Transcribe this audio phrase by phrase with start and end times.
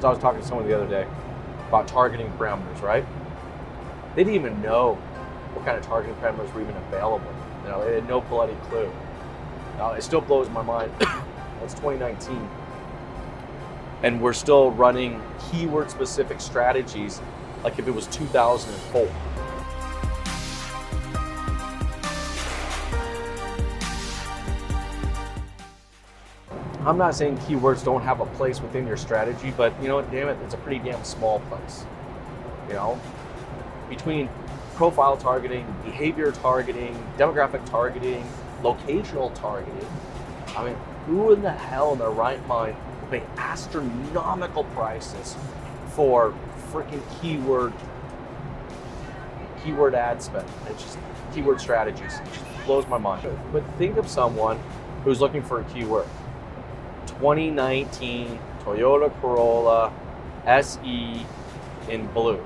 [0.00, 1.06] So I was talking to someone the other day
[1.68, 3.04] about targeting parameters, right?
[4.16, 4.94] They didn't even know
[5.52, 7.30] what kind of targeting parameters were even available.
[7.64, 8.90] You know, they had no bloody clue.
[9.76, 10.92] Now, it still blows my mind.
[11.62, 12.48] It's 2019.
[14.02, 17.20] And we're still running keyword specific strategies
[17.62, 19.06] like if it was 2004.
[26.86, 30.10] I'm not saying keywords don't have a place within your strategy, but you know what,
[30.10, 31.84] damn it, it's a pretty damn small place.
[32.68, 33.00] You know,
[33.90, 34.30] between
[34.76, 38.24] profile targeting, behavior targeting, demographic targeting,
[38.62, 39.86] locational targeting,
[40.56, 45.36] I mean, who in the hell in their right mind will pay astronomical prices
[45.88, 46.34] for
[46.72, 47.74] freaking keyword
[49.62, 50.48] keyword ad spend?
[50.70, 50.98] It's just
[51.34, 52.20] keyword strategies.
[52.20, 53.28] It just blows my mind.
[53.52, 54.58] But think of someone
[55.04, 56.06] who's looking for a keyword.
[57.06, 59.92] 2019 Toyota Corolla
[60.46, 61.26] SE
[61.88, 62.42] in blue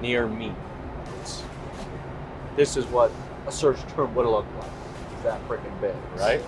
[0.00, 0.52] near me.
[1.20, 1.42] It's,
[2.56, 3.10] this is what
[3.46, 4.70] a search term would look like.
[5.22, 6.42] That freaking big, right?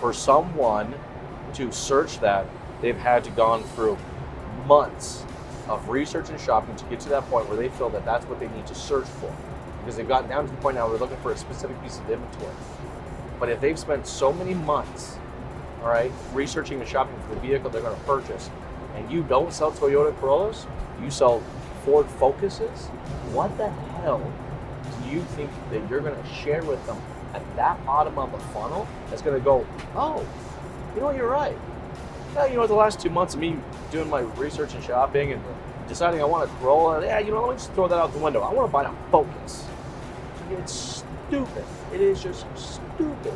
[0.00, 0.94] For someone
[1.54, 2.46] to search that,
[2.80, 3.98] they've had to gone through
[4.66, 5.24] months
[5.68, 8.40] of research and shopping to get to that point where they feel that that's what
[8.40, 9.34] they need to search for.
[9.80, 11.98] Because they've gotten down to the point now where they're looking for a specific piece
[11.98, 12.54] of inventory.
[13.38, 15.18] But if they've spent so many months,
[15.82, 18.50] all right, researching and shopping for the vehicle they're going to purchase,
[18.94, 20.66] and you don't sell Toyota Corollas,
[21.02, 21.42] you sell
[21.84, 22.86] Ford Focuses,
[23.32, 24.32] what the hell
[25.02, 26.96] do you think that you're going to share with them
[27.34, 30.26] at that bottom of the funnel that's going to go, oh,
[30.94, 31.56] you know, what, you're right.
[32.34, 33.58] Yeah, you know, the last two months of me
[33.90, 35.42] doing my research and shopping and
[35.88, 38.18] deciding I want a Corolla, yeah, you know, let me just throw that out the
[38.18, 38.40] window.
[38.40, 39.66] I want to buy a Focus.
[40.50, 41.64] It's stupid.
[41.92, 43.32] It is just stupid.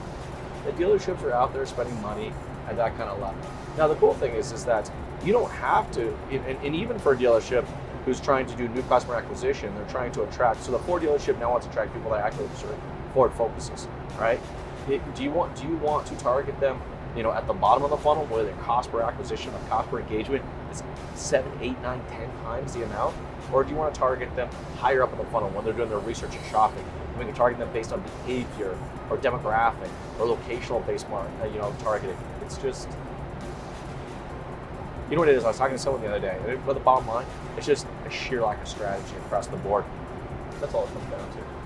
[0.64, 2.32] The dealerships are out there spending money
[2.68, 3.38] at that kind of level.
[3.76, 4.90] Now, the cool thing is, is that
[5.24, 7.66] you don't have to, and, and even for a dealership
[8.04, 10.62] who's trying to do new customer acquisition, they're trying to attract.
[10.62, 12.76] So the Ford dealership now wants to attract people that actually serve
[13.14, 14.40] Ford Focuses, right?
[14.86, 16.80] Do you want do you want to target them,
[17.16, 19.90] you know, at the bottom of the funnel where their cost per acquisition, or cost
[19.90, 20.82] per engagement is
[21.14, 23.16] seven, eight, nine, ten times the amount,
[23.52, 25.88] or do you want to target them higher up in the funnel when they're doing
[25.88, 26.84] their research and shopping?
[27.18, 28.78] We can target them based on behavior
[29.10, 32.16] or demographic or locational based uh, you know, targeting.
[32.42, 32.88] It's just,
[35.10, 35.44] you know what it is?
[35.44, 37.26] I was talking to someone the other day, but the bottom line,
[37.56, 39.84] it's just a sheer lack of strategy across the board.
[40.60, 41.57] That's all it comes down to.